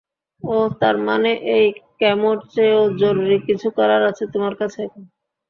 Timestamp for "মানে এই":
1.07-1.65